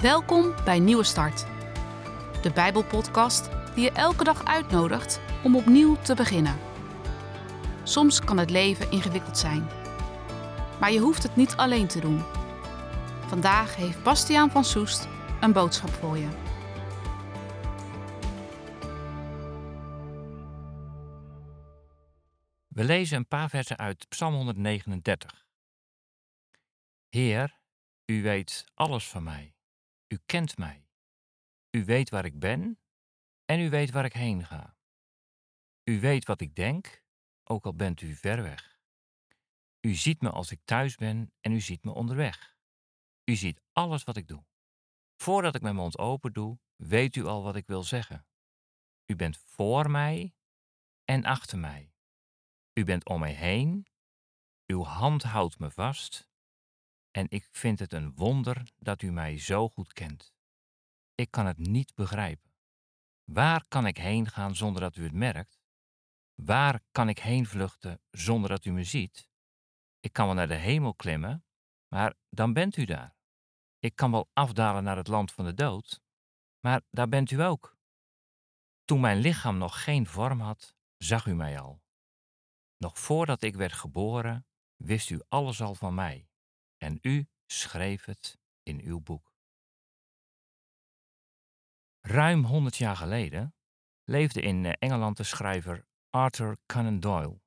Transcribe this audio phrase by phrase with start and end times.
[0.00, 1.46] Welkom bij Nieuwe Start,
[2.42, 6.58] de Bijbelpodcast die je elke dag uitnodigt om opnieuw te beginnen.
[7.82, 9.68] Soms kan het leven ingewikkeld zijn,
[10.80, 12.22] maar je hoeft het niet alleen te doen.
[13.26, 15.08] Vandaag heeft Bastiaan van Soest
[15.40, 16.28] een boodschap voor je.
[22.68, 25.46] We lezen een paar versen uit Psalm 139.
[27.08, 27.60] Heer,
[28.06, 29.54] u weet alles van mij.
[30.12, 30.88] U kent mij.
[31.70, 32.80] U weet waar ik ben
[33.44, 34.76] en u weet waar ik heen ga.
[35.84, 37.02] U weet wat ik denk,
[37.44, 38.80] ook al bent u ver weg.
[39.80, 42.56] U ziet me als ik thuis ben en u ziet me onderweg.
[43.24, 44.44] U ziet alles wat ik doe.
[45.16, 48.26] Voordat ik mijn mond open doe, weet u al wat ik wil zeggen.
[49.06, 50.34] U bent voor mij
[51.04, 51.94] en achter mij.
[52.72, 53.86] U bent om mij heen.
[54.66, 56.29] Uw hand houdt me vast.
[57.10, 60.34] En ik vind het een wonder dat u mij zo goed kent.
[61.14, 62.50] Ik kan het niet begrijpen.
[63.24, 65.60] Waar kan ik heen gaan zonder dat u het merkt?
[66.34, 69.28] Waar kan ik heen vluchten zonder dat u me ziet?
[70.00, 71.44] Ik kan wel naar de hemel klimmen,
[71.88, 73.16] maar dan bent u daar.
[73.78, 76.00] Ik kan wel afdalen naar het land van de dood,
[76.60, 77.78] maar daar bent u ook.
[78.84, 81.82] Toen mijn lichaam nog geen vorm had, zag u mij al.
[82.76, 84.46] Nog voordat ik werd geboren,
[84.76, 86.29] wist u alles al van mij
[86.82, 89.32] en u schreef het in uw boek.
[92.00, 93.54] Ruim 100 jaar geleden
[94.04, 97.40] leefde in eh, Engeland de schrijver Arthur Conan Doyle.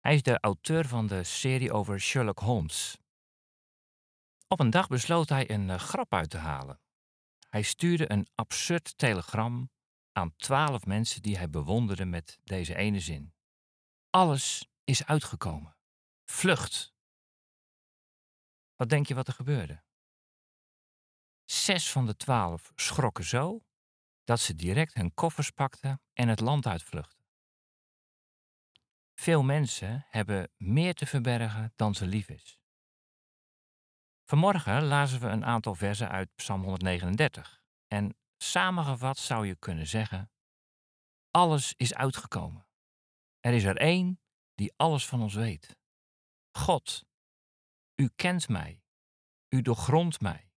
[0.00, 2.98] Hij is de auteur van de serie over Sherlock Holmes.
[4.48, 6.80] Op een dag besloot hij een eh, grap uit te halen.
[7.48, 9.70] Hij stuurde een absurd telegram
[10.12, 13.34] aan twaalf mensen die hij bewonderde met deze ene zin.
[14.10, 15.76] Alles is uitgekomen.
[16.24, 16.95] Vlucht.
[18.76, 19.82] Wat denk je wat er gebeurde?
[21.44, 23.64] Zes van de twaalf schrokken zo
[24.24, 27.24] dat ze direct hun koffers pakten en het land uitvluchtten.
[29.14, 32.58] Veel mensen hebben meer te verbergen dan ze lief is.
[34.24, 40.30] Vanmorgen lazen we een aantal versen uit Psalm 139 en samengevat zou je kunnen zeggen:
[41.30, 42.68] Alles is uitgekomen.
[43.40, 44.20] Er is er één
[44.54, 45.76] die alles van ons weet.
[46.50, 47.04] God,
[47.96, 48.82] u kent mij,
[49.48, 50.50] u doorgrondt mij.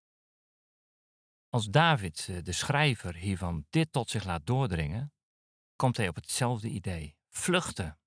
[1.50, 5.14] Als David, eh, de schrijver, hiervan dit tot zich laat doordringen,
[5.76, 8.00] komt hij op hetzelfde idee: vluchten.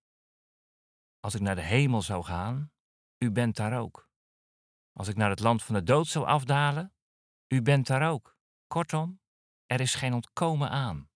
[1.20, 2.72] Als ik naar de hemel zou gaan,
[3.18, 4.10] u bent daar ook.
[4.92, 6.94] Als ik naar het land van de dood zou afdalen,
[7.48, 8.36] u bent daar ook.
[8.66, 9.20] Kortom,
[9.66, 11.10] er is geen ontkomen aan.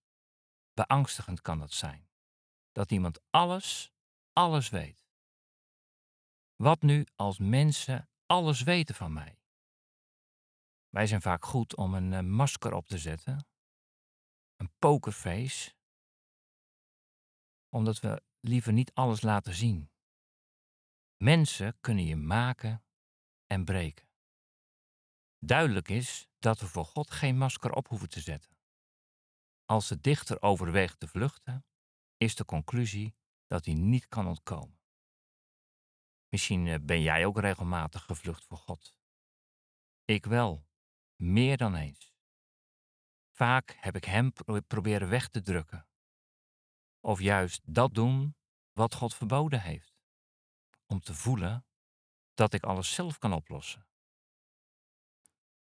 [0.73, 2.09] Beangstigend kan dat zijn.
[2.71, 3.93] Dat iemand alles,
[4.33, 5.06] alles weet.
[6.57, 9.39] Wat nu als mensen alles weten van mij?
[10.89, 13.47] Wij zijn vaak goed om een eh, masker op te zetten,
[14.55, 15.75] een pokerface,
[17.69, 19.91] omdat we liever niet alles laten zien.
[21.17, 22.83] Mensen kunnen je maken
[23.45, 24.09] en breken.
[25.39, 28.57] Duidelijk is dat we voor God geen masker op hoeven te zetten.
[29.65, 31.65] Als de dichter overweegt te vluchten,
[32.17, 33.15] is de conclusie
[33.47, 34.76] dat hij niet kan ontkomen.
[36.37, 38.95] Misschien eh, ben jij ook regelmatig gevlucht voor God.
[40.05, 40.67] Ik wel,
[41.15, 42.15] meer dan eens.
[43.29, 44.33] Vaak heb ik Hem
[44.67, 45.87] proberen weg te drukken.
[46.99, 48.35] Of juist dat doen
[48.73, 49.99] wat God verboden heeft.
[50.85, 51.65] Om te voelen
[52.33, 53.87] dat ik alles zelf kan oplossen.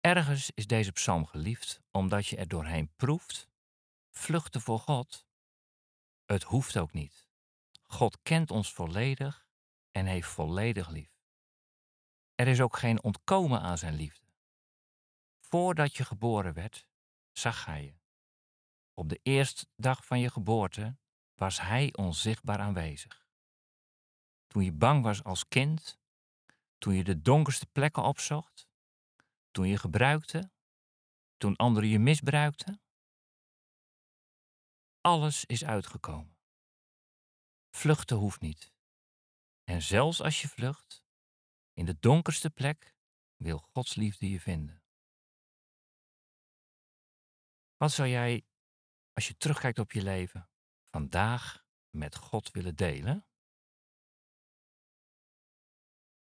[0.02, 3.50] Ergens is deze psalm geliefd omdat je er doorheen proeft.
[4.12, 5.26] Vluchten voor God.
[6.26, 7.30] Het hoeft ook niet.
[7.82, 9.43] God kent ons volledig
[9.94, 11.12] en heeft volledig lief.
[12.36, 14.26] Er is ook geen ontkomen aan zijn liefde.
[15.40, 16.88] Voordat je geboren werd,
[17.32, 17.96] zag hij je.
[18.94, 20.98] Op de eerste dag van je geboorte
[21.36, 23.28] was hij onzichtbaar aanwezig.
[24.48, 26.00] Toen je bang was als kind,
[26.78, 28.68] toen je de donkerste plekken opzocht,
[29.52, 30.52] toen je gebruikte,
[31.38, 32.82] toen anderen je misbruikten.
[35.02, 36.38] Alles is uitgekomen.
[37.70, 38.73] Vluchten hoeft niet.
[39.64, 41.06] En zelfs als je vlucht,
[41.74, 42.96] in de donkerste plek
[43.36, 44.84] wil Gods liefde je vinden.
[47.78, 48.46] Wat zou jij,
[49.14, 50.50] als je terugkijkt op je leven,
[50.90, 53.28] vandaag met God willen delen?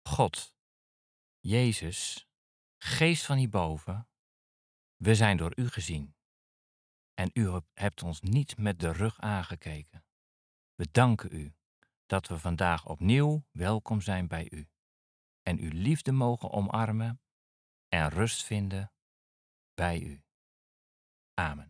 [0.02, 0.54] God,
[1.38, 2.28] Jezus,
[2.82, 4.08] Geest van hierboven,
[4.96, 6.14] we zijn door U gezien.
[7.14, 10.04] En U hebt ons niet met de rug aangekeken.
[10.74, 11.54] We danken U
[12.10, 14.68] dat we vandaag opnieuw welkom zijn bij u
[15.42, 17.20] en uw liefde mogen omarmen
[17.88, 18.92] en rust vinden
[19.74, 20.24] bij u.
[21.34, 21.69] Amen.